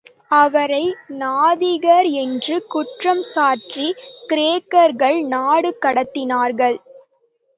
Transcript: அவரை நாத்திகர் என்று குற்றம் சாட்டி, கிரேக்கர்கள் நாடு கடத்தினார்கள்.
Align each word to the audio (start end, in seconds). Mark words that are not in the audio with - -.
அவரை 0.31 0.85
நாத்திகர் 1.19 2.07
என்று 2.13 2.55
குற்றம் 2.67 3.23
சாட்டி, 3.23 3.87
கிரேக்கர்கள் 4.29 5.19
நாடு 5.27 5.71
கடத்தினார்கள். 5.85 6.77